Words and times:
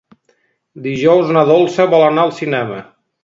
Dijous 0.87 1.29
na 1.37 1.45
Dolça 1.51 1.87
vol 1.93 2.07
anar 2.09 2.27
al 2.29 2.35
cinema. 2.41 2.81